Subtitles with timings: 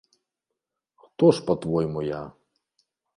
[1.03, 2.21] Хто ж па-твойму я?